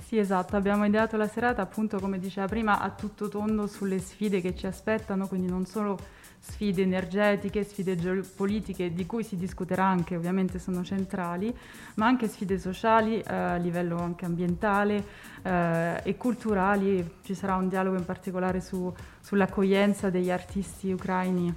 Sì, 0.00 0.16
esatto, 0.18 0.56
abbiamo 0.56 0.86
ideato 0.86 1.16
la 1.18 1.28
serata 1.28 1.60
appunto 1.60 1.98
come 1.98 2.18
diceva 2.18 2.46
prima 2.46 2.80
a 2.80 2.90
tutto 2.90 3.28
tondo 3.28 3.66
sulle 3.66 3.98
sfide 3.98 4.40
che 4.40 4.54
ci 4.54 4.66
aspettano, 4.66 5.26
quindi 5.28 5.48
non 5.48 5.66
solo 5.66 5.98
sfide 6.48 6.82
energetiche, 6.82 7.62
sfide 7.62 7.94
geopolitiche 7.94 8.92
di 8.92 9.06
cui 9.06 9.22
si 9.22 9.36
discuterà 9.36 9.84
anche, 9.84 10.16
ovviamente 10.16 10.58
sono 10.58 10.82
centrali, 10.82 11.54
ma 11.96 12.06
anche 12.06 12.26
sfide 12.26 12.58
sociali 12.58 13.20
eh, 13.20 13.34
a 13.34 13.56
livello 13.56 13.98
anche 13.98 14.24
ambientale 14.24 15.04
eh, 15.42 16.00
e 16.02 16.16
culturali. 16.16 17.16
Ci 17.22 17.34
sarà 17.34 17.56
un 17.56 17.68
dialogo 17.68 17.96
in 17.96 18.04
particolare 18.04 18.60
su, 18.60 18.92
sull'accoglienza 19.20 20.10
degli 20.10 20.30
artisti 20.30 20.90
ucraini 20.90 21.54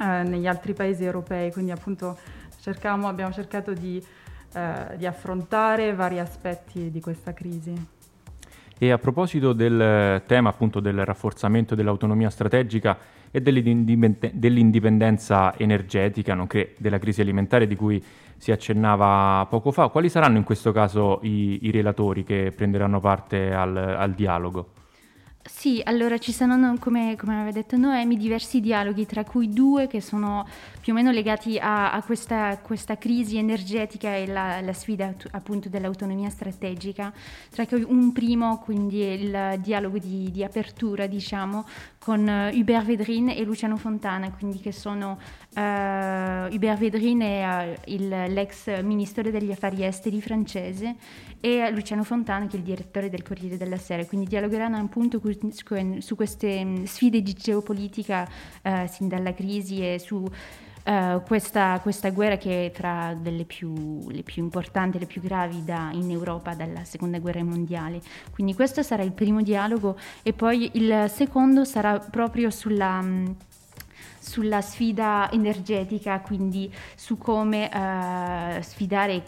eh, 0.00 0.04
negli 0.24 0.46
altri 0.46 0.74
paesi 0.74 1.04
europei, 1.04 1.52
quindi 1.52 1.70
appunto 1.70 2.18
cercamo, 2.60 3.08
abbiamo 3.08 3.32
cercato 3.32 3.72
di, 3.72 4.04
eh, 4.52 4.96
di 4.96 5.06
affrontare 5.06 5.94
vari 5.94 6.18
aspetti 6.18 6.90
di 6.90 7.00
questa 7.00 7.32
crisi. 7.32 7.94
E 8.78 8.90
a 8.90 8.98
proposito 8.98 9.54
del 9.54 10.22
tema 10.26 10.50
appunto 10.50 10.80
del 10.80 11.02
rafforzamento 11.02 11.74
dell'autonomia 11.74 12.28
strategica 12.28 12.98
e 13.30 13.40
dell'indipendenza 13.40 15.56
energetica, 15.56 16.34
nonché 16.34 16.74
della 16.78 16.98
crisi 16.98 17.20
alimentare 17.20 17.66
di 17.66 17.76
cui 17.76 18.02
si 18.38 18.52
accennava 18.52 19.46
poco 19.48 19.72
fa, 19.72 19.88
quali 19.88 20.08
saranno 20.08 20.36
in 20.36 20.44
questo 20.44 20.72
caso 20.72 21.20
i, 21.22 21.60
i 21.62 21.70
relatori 21.70 22.24
che 22.24 22.52
prenderanno 22.54 23.00
parte 23.00 23.52
al, 23.52 23.76
al 23.76 24.12
dialogo? 24.12 24.68
Sì, 25.48 25.80
allora 25.84 26.18
ci 26.18 26.32
saranno, 26.32 26.76
come, 26.78 27.14
come, 27.16 27.34
aveva 27.34 27.52
detto 27.52 27.76
Noemi, 27.76 28.16
diversi 28.16 28.60
dialoghi, 28.60 29.06
tra 29.06 29.22
cui 29.22 29.48
due 29.48 29.86
che 29.86 30.00
sono 30.00 30.44
più 30.80 30.92
o 30.92 30.96
meno 30.96 31.12
legati 31.12 31.56
a, 31.56 31.92
a 31.92 32.02
questa, 32.02 32.58
questa, 32.58 32.98
crisi 32.98 33.36
energetica 33.36 34.14
e 34.14 34.26
la, 34.26 34.60
la, 34.60 34.72
sfida 34.72 35.14
appunto 35.30 35.68
dell'autonomia 35.68 36.30
strategica, 36.30 37.12
tra 37.50 37.64
cui 37.64 37.84
un 37.86 38.12
primo, 38.12 38.58
quindi 38.58 38.98
il 38.98 39.60
dialogo 39.60 39.98
di, 39.98 40.30
di 40.32 40.42
apertura, 40.42 41.06
diciamo, 41.06 41.64
con 42.06 42.20
uh, 42.20 42.56
Hubert 42.56 42.84
Vedrin 42.84 43.30
e 43.30 43.42
Luciano 43.42 43.76
Fontana, 43.76 44.30
quindi 44.30 44.60
che 44.60 44.70
sono 44.70 45.18
uh, 45.54 45.58
Hubert 45.58 46.78
Vedrin 46.78 47.20
è 47.20 47.74
uh, 47.74 47.90
il, 47.90 48.08
l'ex 48.08 48.80
ministro 48.82 49.28
degli 49.28 49.50
affari 49.50 49.84
esteri 49.84 50.20
francese 50.20 50.94
e 51.40 51.68
Luciano 51.70 52.04
Fontana 52.04 52.46
che 52.46 52.56
è 52.56 52.58
il 52.58 52.64
direttore 52.64 53.10
del 53.10 53.22
Corriere 53.22 53.56
della 53.56 53.76
Sera, 53.76 54.04
quindi 54.04 54.28
dialogheranno 54.28 54.76
appunto 54.76 55.18
su 55.50 56.14
queste 56.16 56.64
mm, 56.64 56.84
sfide 56.84 57.22
di 57.22 57.32
geopolitica 57.32 58.28
sin 58.88 59.08
dalla 59.08 59.32
crisi 59.32 59.80
e 59.80 59.98
su 59.98 60.24
Uh, 60.86 61.20
questa, 61.26 61.80
questa, 61.82 62.10
guerra 62.10 62.36
che 62.36 62.66
è 62.66 62.70
tra 62.70 63.12
delle 63.20 63.44
più, 63.44 64.08
le 64.08 64.22
più 64.22 64.40
importanti, 64.40 65.00
le 65.00 65.06
più 65.06 65.20
gravi 65.20 65.64
da, 65.64 65.90
in 65.92 66.08
Europa 66.12 66.54
dalla 66.54 66.84
seconda 66.84 67.18
guerra 67.18 67.42
mondiale. 67.42 68.00
Quindi 68.30 68.54
questo 68.54 68.84
sarà 68.84 69.02
il 69.02 69.10
primo 69.10 69.42
dialogo 69.42 69.96
e 70.22 70.32
poi 70.32 70.70
il 70.74 71.10
secondo 71.12 71.64
sarà 71.64 71.98
proprio 71.98 72.50
sulla 72.50 73.02
mm, 73.02 73.26
sulla 74.20 74.60
sfida 74.60 75.28
energetica, 75.32 76.20
quindi 76.20 76.72
su 76.94 77.18
come 77.18 77.68
uh, 77.72 78.60
sfidare 78.62 79.22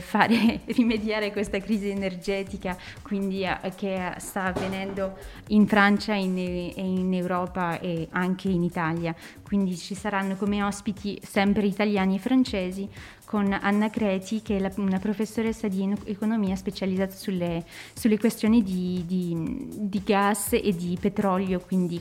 fare 0.00 0.60
rimediare 0.74 1.32
questa 1.32 1.58
crisi 1.60 1.88
energetica 1.88 2.76
quindi, 3.02 3.44
uh, 3.44 3.74
che 3.74 4.14
sta 4.18 4.44
avvenendo 4.44 5.16
in 5.48 5.66
Francia 5.66 6.14
in, 6.14 6.36
e 6.38 6.72
in 6.76 7.12
Europa 7.14 7.78
e 7.80 8.08
anche 8.10 8.48
in 8.48 8.62
Italia. 8.62 9.14
Quindi 9.42 9.76
ci 9.76 9.94
saranno 9.94 10.36
come 10.36 10.62
ospiti 10.62 11.18
sempre 11.22 11.66
italiani 11.66 12.16
e 12.16 12.18
francesi 12.18 12.88
con 13.26 13.52
Anna 13.52 13.90
Creti, 13.90 14.40
che 14.40 14.56
è 14.56 14.72
una 14.76 15.00
professoressa 15.00 15.66
di 15.66 15.92
economia 16.04 16.54
specializzata 16.54 17.14
sulle, 17.14 17.64
sulle 17.92 18.18
questioni 18.18 18.62
di, 18.62 19.02
di, 19.04 19.68
di, 19.68 20.02
gas 20.04 20.52
e 20.52 20.74
di 20.74 20.96
petrolio, 20.98 21.58
quindi 21.60 22.00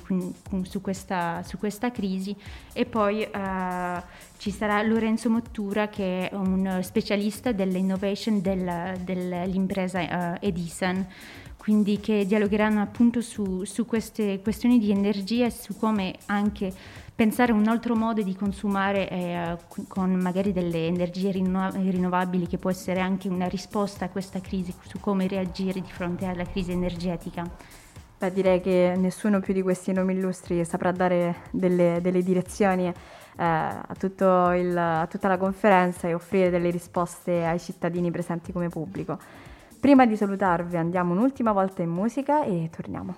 su 0.62 0.82
questa, 0.82 1.42
su 1.44 1.58
questa 1.58 1.92
crisi. 1.92 2.36
E 2.74 2.86
poi 2.86 3.24
uh, 3.24 4.02
ci 4.38 4.52
sarà 4.52 4.82
Lorenzo 4.84 5.32
Mottura, 5.32 5.90
che 5.90 6.30
è 6.30 6.36
un 6.36 6.80
specialista 6.84 7.52
dell'innovation 7.52 8.40
del, 8.40 9.00
dell'impresa 9.04 10.36
uh, 10.40 10.46
Edison 10.46 11.08
quindi 11.66 12.00
che 12.00 12.28
dialogheranno 12.28 12.80
appunto 12.80 13.22
su, 13.22 13.64
su, 13.64 13.88
queste 13.88 14.40
questioni 14.40 14.78
di 14.78 14.92
energia 14.92 15.48
e 15.48 15.50
su 15.50 15.76
come 15.80 16.14
anche 16.28 16.72
pensare 17.16 17.54
un 17.54 17.68
altro 17.68 17.96
modo 17.96 18.22
di 18.22 18.36
consumare 18.36 19.10
eh, 19.10 19.58
con 19.88 20.14
magari 20.14 20.54
delle 20.54 20.86
energie 20.86 21.32
rinno- 21.32 21.72
rinnovabili 21.72 22.46
che 22.46 22.60
può 22.60 22.70
essere 22.70 23.00
anche 23.00 23.30
una 23.30 23.48
risposta 23.48 24.06
a 24.06 24.10
questa 24.10 24.40
crisi, 24.42 24.76
su 24.86 25.00
come 25.00 25.28
reagire 25.28 25.82
di 25.82 25.92
fronte 25.92 26.28
alla 26.28 26.46
crisi 26.46 26.72
energetica. 26.72 27.50
Beh, 28.20 28.32
direi 28.32 28.62
che 28.62 28.94
nessuno 28.96 29.40
più 29.40 29.52
di 29.56 29.64
questi 29.64 29.92
nomi 29.92 30.14
illustri 30.14 30.64
saprà 30.66 30.92
dare 30.92 31.38
delle, 31.50 31.98
delle 32.00 32.22
direzioni 32.22 32.86
eh, 32.86 32.94
a, 33.38 34.56
il, 34.56 34.78
a 34.78 35.08
tutta 35.08 35.28
la 35.28 35.38
conferenza 35.38 36.08
e 36.08 36.14
offrire 36.14 36.52
delle 36.52 36.70
risposte 36.70 37.44
ai 37.44 37.60
cittadini 37.60 38.12
presenti 38.12 38.52
come 38.52 38.70
pubblico. 38.70 39.18
Prima 39.86 40.08
di 40.08 40.18
salutarvi 40.18 40.78
andiamo 40.78 41.14
un'ultima 41.14 41.52
volta 41.52 41.84
in 41.84 41.92
musica 41.92 42.44
e 42.44 42.72
torniamo. 42.76 43.16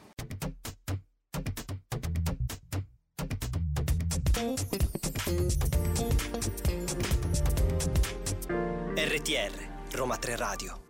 RTR 8.97 9.95
Roma 9.95 10.17
3 10.17 10.35
Radio 10.35 10.86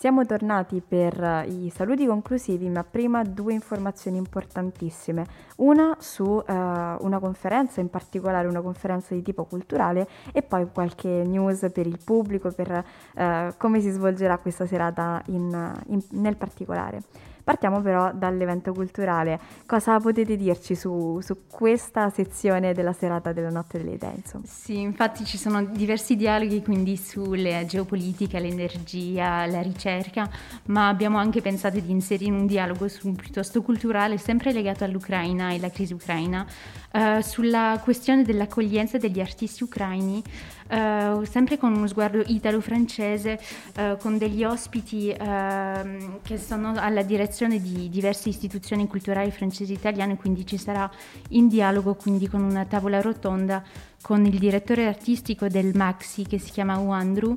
siamo 0.00 0.24
tornati 0.24 0.80
per 0.80 1.22
eh, 1.22 1.44
i 1.46 1.68
saluti 1.68 2.06
conclusivi, 2.06 2.70
ma 2.70 2.82
prima 2.84 3.22
due 3.22 3.52
informazioni 3.52 4.16
importantissime. 4.16 5.26
Una 5.56 5.94
su 5.98 6.24
uh, 6.24 6.42
una 6.46 7.18
conferenza, 7.18 7.82
in 7.82 7.90
particolare 7.90 8.48
una 8.48 8.62
conferenza 8.62 9.12
di 9.12 9.20
tipo 9.20 9.44
culturale, 9.44 10.08
e 10.32 10.40
poi 10.40 10.66
qualche 10.72 11.22
news 11.26 11.68
per 11.70 11.86
il 11.86 11.98
pubblico, 12.02 12.50
per 12.50 12.82
uh, 13.14 13.52
come 13.58 13.82
si 13.82 13.90
svolgerà 13.90 14.38
questa 14.38 14.64
serata 14.64 15.20
in, 15.26 15.82
in, 15.88 16.02
nel 16.12 16.36
particolare. 16.36 17.02
Partiamo 17.50 17.80
però 17.80 18.12
dall'evento 18.14 18.72
culturale. 18.72 19.40
Cosa 19.66 19.98
potete 19.98 20.36
dirci 20.36 20.76
su, 20.76 21.18
su, 21.20 21.48
questa 21.48 22.08
sezione 22.08 22.72
della 22.74 22.92
serata 22.92 23.32
della 23.32 23.50
Notte 23.50 23.78
delle 23.78 23.94
Idee? 23.94 24.12
Insomma? 24.14 24.44
Sì, 24.46 24.78
infatti 24.78 25.24
ci 25.24 25.36
sono 25.36 25.64
diversi 25.64 26.14
dialoghi 26.14 26.62
quindi 26.62 26.96
sulla 26.96 27.64
geopolitica, 27.64 28.38
l'energia, 28.38 29.46
la 29.46 29.62
ricerca, 29.62 30.30
ma 30.66 30.86
abbiamo 30.86 31.18
anche 31.18 31.40
pensato 31.40 31.80
di 31.80 31.90
inserire 31.90 32.30
un 32.30 32.46
dialogo 32.46 32.86
su, 32.86 33.10
piuttosto 33.14 33.62
culturale, 33.62 34.16
sempre 34.16 34.52
legato 34.52 34.84
all'Ucraina 34.84 35.50
e 35.50 35.56
alla 35.56 35.70
crisi 35.70 35.92
ucraina, 35.92 36.46
uh, 36.92 37.20
sulla 37.20 37.80
questione 37.82 38.22
dell'accoglienza 38.22 38.96
degli 38.96 39.18
artisti 39.18 39.64
ucraini 39.64 40.22
Uh, 40.70 41.24
sempre 41.24 41.58
con 41.58 41.74
uno 41.74 41.88
sguardo 41.88 42.22
italo-francese, 42.24 43.40
uh, 43.76 43.96
con 43.98 44.18
degli 44.18 44.44
ospiti 44.44 45.12
uh, 45.12 46.20
che 46.22 46.38
sono 46.38 46.74
alla 46.76 47.02
direzione 47.02 47.60
di 47.60 47.88
diverse 47.88 48.28
istituzioni 48.28 48.86
culturali 48.86 49.32
francesi 49.32 49.72
e 49.72 49.74
italiane, 49.74 50.16
quindi 50.16 50.46
ci 50.46 50.58
sarà 50.58 50.88
in 51.30 51.48
dialogo 51.48 51.94
quindi 51.94 52.28
con 52.28 52.42
una 52.42 52.64
tavola 52.66 53.00
rotonda 53.00 53.64
con 54.00 54.24
il 54.24 54.38
direttore 54.38 54.86
artistico 54.86 55.48
del 55.48 55.72
Maxi 55.74 56.24
che 56.24 56.38
si 56.38 56.52
chiama 56.52 56.78
Uandru 56.78 57.36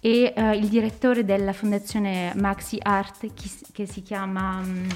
e 0.00 0.32
il 0.54 0.68
direttore 0.68 1.24
della 1.24 1.52
fondazione 1.52 2.32
Maxi 2.36 2.78
Art 2.80 3.26
che 3.72 3.86
si 3.86 4.02
chiama... 4.02 4.58
Um, 4.58 4.86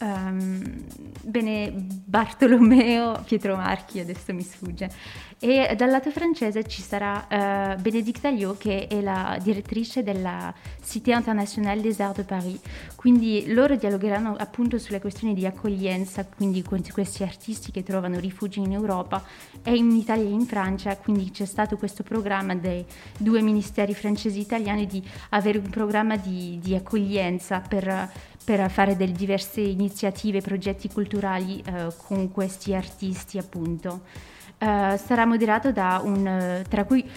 um, 0.00 0.84
bene, 1.22 1.72
Bartolomeo 2.04 3.22
Pietro 3.24 3.56
Marchi, 3.56 4.00
adesso 4.00 4.32
mi 4.32 4.42
sfugge. 4.42 4.90
E 5.38 5.74
dal 5.74 5.88
lato 5.88 6.10
francese 6.10 6.64
ci 6.64 6.82
sarà 6.82 7.74
uh, 7.76 7.80
Bénédicte 7.80 8.28
Alliot, 8.28 8.58
che 8.58 8.86
è 8.86 9.00
la 9.00 9.38
direttrice 9.42 10.02
della 10.02 10.52
Cité 10.84 11.12
Internationale 11.12 11.80
des 11.80 11.98
Arts 12.00 12.16
de 12.16 12.24
Paris. 12.24 12.60
Quindi 12.94 13.52
loro 13.54 13.74
dialogheranno 13.76 14.34
appunto 14.36 14.76
sulle 14.76 15.00
questioni 15.00 15.32
di 15.32 15.46
accoglienza, 15.46 16.26
quindi 16.26 16.62
con 16.62 16.82
questi 16.92 17.22
artisti 17.22 17.70
che 17.70 17.82
trovano 17.82 18.18
rifugio 18.18 18.62
in 18.62 18.72
Europa 18.72 19.24
e 19.62 19.74
in 19.74 19.90
Italia 19.92 20.28
e 20.28 20.32
in 20.32 20.44
Francia. 20.44 20.94
Quindi 20.96 21.30
c'è 21.30 21.46
stato 21.46 21.78
questo 21.78 22.02
programma 22.02 22.54
dei 22.54 22.84
due 23.16 23.40
ministeri 23.40 23.94
francesi 23.94 24.38
e 24.38 24.42
italiani 24.42 24.86
di 24.86 25.02
avere 25.30 25.56
un 25.56 25.70
programma 25.70 26.16
di, 26.16 26.58
di 26.60 26.74
accoglienza 26.74 27.60
per 27.60 28.10
per 28.44 28.70
fare 28.70 28.96
delle 28.96 29.12
diverse 29.12 29.60
iniziative, 29.60 30.40
progetti 30.40 30.88
culturali 30.88 31.62
eh, 31.64 31.88
con 31.96 32.30
questi 32.30 32.74
artisti 32.74 33.38
appunto. 33.38 34.00
Eh, 34.58 35.00
sarà 35.02 35.24
moderato 35.24 35.72
da 35.72 36.00
un, 36.04 36.62
tra 36.68 36.84
cui 36.84 37.08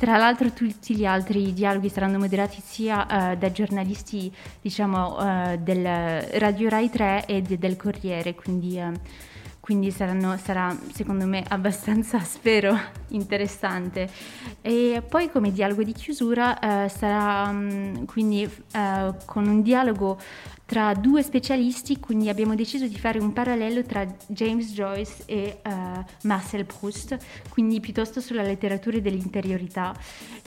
tra 0.00 0.16
l'altro 0.16 0.50
tutti 0.52 0.96
gli 0.96 1.04
altri 1.04 1.52
dialoghi 1.52 1.90
saranno 1.90 2.18
moderati 2.18 2.62
sia 2.64 3.02
uh, 3.02 3.36
da 3.36 3.52
giornalisti 3.52 4.32
diciamo 4.62 5.18
uh, 5.18 5.56
del 5.58 6.22
Radio 6.38 6.70
Rai 6.70 6.88
3 6.88 7.26
e 7.26 7.42
de- 7.42 7.58
del 7.58 7.76
Corriere, 7.76 8.34
quindi, 8.34 8.80
uh, 8.80 8.92
quindi 9.60 9.90
saranno, 9.90 10.38
sarà 10.38 10.74
secondo 10.94 11.26
me 11.26 11.44
abbastanza, 11.46 12.18
spero, 12.24 12.74
interessante. 13.08 14.08
E 14.62 15.02
poi 15.06 15.30
come 15.30 15.52
dialogo 15.52 15.82
di 15.82 15.92
chiusura 15.92 16.88
sarà 16.88 17.50
um, 17.50 18.06
quindi 18.06 18.48
con 19.26 19.46
un 19.46 19.60
dialogo 19.60 20.18
tra 20.70 20.94
due 20.94 21.24
specialisti, 21.24 21.98
quindi 21.98 22.28
abbiamo 22.28 22.54
deciso 22.54 22.86
di 22.86 22.96
fare 22.96 23.18
un 23.18 23.32
parallelo 23.32 23.82
tra 23.82 24.06
James 24.28 24.70
Joyce 24.70 25.24
e 25.26 25.58
uh, 25.64 25.70
Marcel 26.28 26.64
Proust, 26.64 27.16
quindi 27.48 27.80
piuttosto 27.80 28.20
sulla 28.20 28.42
letteratura 28.42 29.00
dell'interiorità. 29.00 29.92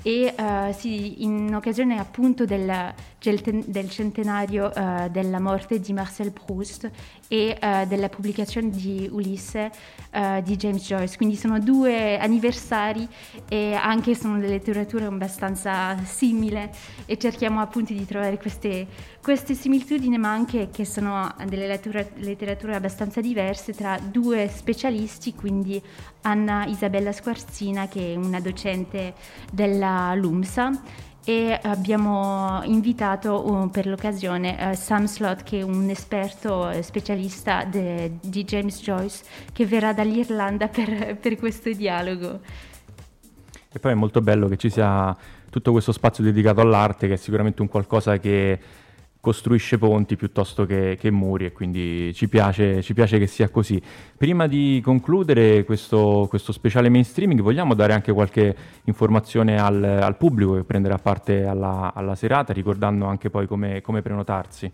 E 0.01 0.33
uh, 0.37 0.71
sì, 0.71 1.23
in 1.23 1.53
occasione 1.53 1.99
appunto 1.99 2.45
del, 2.45 2.93
del 3.19 3.89
centenario 3.89 4.71
uh, 4.73 5.09
della 5.09 5.41
morte 5.41 5.81
di 5.81 5.91
Marcel 5.91 6.31
Proust 6.31 6.89
e 7.27 7.57
della 7.87 8.09
pubblicazione 8.09 8.69
di 8.69 9.09
Ulisse 9.11 9.71
di 10.43 10.55
James 10.55 10.85
Joyce, 10.85 11.17
quindi 11.17 11.35
sono 11.35 11.57
due 11.57 12.19
anniversari 12.19 13.07
e 13.49 13.73
anche 13.73 14.13
sono 14.13 14.35
delle 14.35 14.49
letterature 14.49 15.05
abbastanza 15.05 15.97
simili 16.03 16.69
e 17.07 17.17
cerchiamo 17.17 17.59
appunto 17.59 17.91
di 17.91 18.05
trovare 18.05 18.37
queste, 18.37 18.85
queste 19.19 19.55
similitudini 19.55 20.12
ma 20.17 20.31
anche 20.31 20.69
che 20.71 20.85
sono 20.85 21.33
delle 21.45 21.67
letture, 21.67 22.11
letterature 22.15 22.75
abbastanza 22.75 23.21
diverse 23.21 23.73
tra 23.73 23.99
due 23.99 24.47
specialisti, 24.47 25.33
quindi 25.33 25.81
Anna 26.21 26.65
Isabella 26.65 27.11
Squarzina 27.11 27.87
che 27.87 28.13
è 28.13 28.15
una 28.15 28.39
docente 28.39 29.13
della 29.51 30.13
LUMSA 30.15 30.81
e 31.25 31.57
abbiamo 31.63 32.61
invitato 32.65 33.49
uh, 33.49 33.69
per 33.69 33.87
l'occasione 33.87 34.57
uh, 34.59 34.73
Sam 34.73 35.05
Slot 35.05 35.43
che 35.43 35.59
è 35.59 35.61
un 35.61 35.89
esperto 35.89 36.69
uh, 36.69 36.81
specialista 36.81 37.63
de, 37.63 38.17
di 38.21 38.43
James 38.43 38.81
Joyce 38.81 39.23
che 39.53 39.65
verrà 39.65 39.93
dall'Irlanda 39.93 40.67
per, 40.67 41.17
per 41.17 41.37
questo 41.37 41.71
dialogo. 41.71 42.41
E 43.71 43.79
poi 43.79 43.91
è 43.91 43.95
molto 43.95 44.21
bello 44.21 44.47
che 44.49 44.57
ci 44.57 44.69
sia 44.69 45.15
tutto 45.49 45.71
questo 45.71 45.91
spazio 45.91 46.23
dedicato 46.23 46.61
all'arte 46.61 47.07
che 47.07 47.13
è 47.13 47.17
sicuramente 47.17 47.61
un 47.61 47.69
qualcosa 47.69 48.17
che 48.17 48.59
costruisce 49.23 49.77
ponti 49.77 50.17
piuttosto 50.17 50.65
che, 50.65 50.97
che 50.99 51.09
muri 51.09 51.45
e 51.45 51.53
quindi 51.53 52.13
ci 52.13 52.27
piace, 52.27 52.81
ci 52.81 52.93
piace, 52.93 53.19
che 53.19 53.27
sia 53.27 53.47
così. 53.47 53.81
Prima 54.17 54.47
di 54.47 54.81
concludere 54.83 55.63
questo, 55.63 56.25
questo 56.27 56.51
speciale 56.51 56.89
mainstreaming 56.89 57.39
vogliamo 57.39 57.73
dare 57.73 57.93
anche 57.93 58.11
qualche 58.11 58.53
informazione 58.83 59.57
al, 59.57 59.81
al 59.81 60.17
pubblico 60.17 60.55
che 60.55 60.65
prenderà 60.65 60.97
parte 60.97 61.45
alla, 61.45 61.93
alla, 61.95 62.15
serata, 62.15 62.51
ricordando 62.51 63.05
anche 63.05 63.29
poi 63.29 63.47
come, 63.47 63.79
come 63.79 64.01
prenotarsi. 64.01 64.69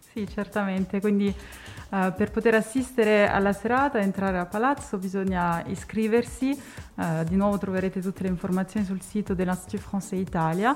Sì, 0.00 0.26
certamente, 0.28 1.00
quindi 1.00 1.28
uh, 1.28 2.12
per 2.16 2.32
poter 2.32 2.54
assistere 2.56 3.28
alla 3.28 3.52
serata 3.52 4.00
entrare 4.00 4.38
a 4.38 4.46
Palazzo 4.46 4.98
bisogna 4.98 5.62
iscriversi, 5.68 6.60
uh, 6.96 7.22
di 7.22 7.36
nuovo 7.36 7.56
troverete 7.56 8.00
tutte 8.00 8.24
le 8.24 8.30
informazioni 8.30 8.84
sul 8.84 9.00
sito 9.00 9.32
dell'Institut 9.32 9.80
Français 9.88 10.18
Italia 10.18 10.74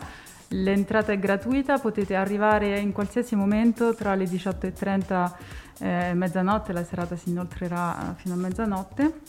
L'entrata 0.51 1.13
è 1.13 1.19
gratuita, 1.19 1.79
potete 1.79 2.15
arrivare 2.15 2.79
in 2.79 2.93
qualsiasi 2.93 3.35
momento 3.35 3.95
tra 3.95 4.15
le 4.15 4.25
18.30 4.25 5.33
e 5.79 6.15
mezzanotte, 6.15 6.73
la 6.73 6.85
serata 6.85 7.17
si 7.17 7.31
inoltrerà 7.31 8.15
fino 8.17 8.35
a 8.35 8.37
mezzanotte. 8.37 9.21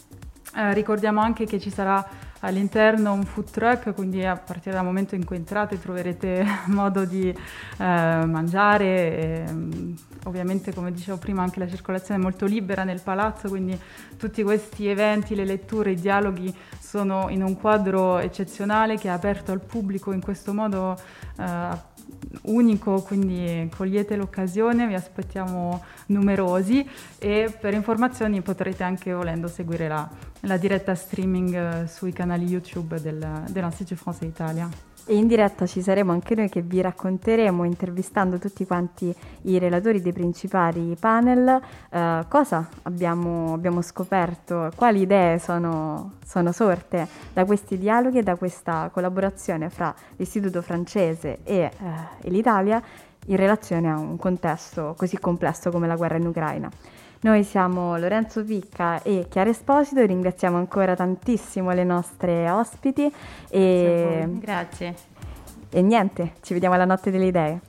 Eh, 0.55 0.73
ricordiamo 0.73 1.19
anche 1.19 1.45
che 1.45 1.59
ci 1.59 1.71
sarà 1.71 2.05
all'interno 2.39 3.13
un 3.13 3.23
food 3.23 3.49
truck, 3.49 3.93
quindi 3.93 4.23
a 4.25 4.35
partire 4.35 4.75
dal 4.75 4.83
momento 4.83 5.15
in 5.15 5.25
cui 5.25 5.35
entrate 5.35 5.79
troverete 5.79 6.45
modo 6.67 7.05
di 7.05 7.29
eh, 7.29 7.35
mangiare. 7.77 8.85
E, 8.85 9.45
mm, 9.51 9.93
ovviamente, 10.25 10.73
come 10.73 10.91
dicevo 10.91 11.17
prima, 11.17 11.41
anche 11.41 11.59
la 11.59 11.67
circolazione 11.67 12.19
è 12.19 12.23
molto 12.23 12.45
libera 12.45 12.83
nel 12.83 13.01
palazzo, 13.01 13.49
quindi 13.49 13.79
tutti 14.17 14.43
questi 14.43 14.87
eventi, 14.87 15.35
le 15.35 15.45
letture, 15.45 15.91
i 15.91 15.95
dialoghi 15.95 16.53
sono 16.79 17.29
in 17.29 17.43
un 17.43 17.55
quadro 17.57 18.17
eccezionale 18.19 18.97
che 18.97 19.07
è 19.07 19.11
aperto 19.11 19.51
al 19.51 19.61
pubblico 19.61 20.11
in 20.11 20.21
questo 20.21 20.53
modo. 20.53 20.97
Eh, 21.37 21.95
unico, 22.43 23.01
quindi 23.01 23.69
cogliete 23.75 24.15
l'occasione, 24.15 24.87
vi 24.87 24.93
aspettiamo 24.93 25.83
numerosi 26.07 26.87
e 27.17 27.55
per 27.59 27.73
informazioni 27.73 28.41
potrete 28.41 28.83
anche 28.83 29.13
volendo 29.13 29.47
seguire 29.47 29.87
la, 29.87 30.09
la 30.41 30.57
diretta 30.57 30.95
streaming 30.95 31.53
eh, 31.53 31.87
sui 31.87 32.11
canali 32.11 32.26
YouTube 32.35 32.99
del, 32.99 33.43
dell'Institut 33.49 33.97
Français 33.97 34.27
Italia. 34.27 34.69
E 35.09 35.15
in 35.15 35.27
diretta 35.27 35.65
ci 35.65 35.81
saremo 35.81 36.11
anche 36.11 36.35
noi 36.35 36.49
che 36.49 36.61
vi 36.61 36.81
racconteremo, 36.81 37.63
intervistando 37.63 38.37
tutti 38.39 38.65
quanti 38.65 39.15
i 39.43 39.57
relatori 39.57 40.01
dei 40.01 40.11
principali 40.11 40.97
panel, 40.99 41.61
eh, 41.89 42.25
cosa 42.27 42.67
abbiamo, 42.81 43.53
abbiamo, 43.53 43.81
scoperto, 43.81 44.69
quali 44.75 45.03
idee 45.03 45.39
sono, 45.39 46.15
sono, 46.25 46.51
sorte 46.51 47.07
da 47.31 47.45
questi 47.45 47.77
dialoghi 47.77 48.17
e 48.17 48.23
da 48.23 48.35
questa 48.35 48.89
collaborazione 48.91 49.69
fra 49.69 49.95
l'Istituto 50.17 50.61
francese 50.61 51.39
e, 51.43 51.55
eh, 51.55 51.71
e 52.21 52.29
l'Italia 52.29 52.83
in 53.27 53.37
relazione 53.37 53.89
a 53.89 53.97
un 53.97 54.17
contesto 54.17 54.93
così 54.97 55.17
complesso 55.19 55.71
come 55.71 55.87
la 55.87 55.95
guerra 55.95 56.17
in 56.17 56.27
Ucraina. 56.27 56.69
Noi 57.21 57.43
siamo 57.43 57.97
Lorenzo 57.97 58.43
Picca 58.43 59.01
e 59.01 59.25
Chiara 59.27 59.49
Esposito, 59.49 60.05
ringraziamo 60.05 60.55
ancora 60.55 60.95
tantissimo 60.95 61.71
le 61.71 61.83
nostre 61.83 62.47
ospiti 62.49 63.11
e 63.49 64.23
grazie. 64.39 64.95
E 65.69 65.81
niente, 65.81 66.33
ci 66.41 66.53
vediamo 66.53 66.75
alla 66.75 66.85
notte 66.85 67.09
delle 67.09 67.25
idee. 67.25 67.59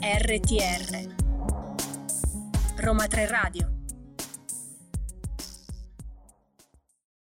RTR 0.00 1.10
Roma 2.78 3.06
3 3.06 3.26
Radio 3.26 3.81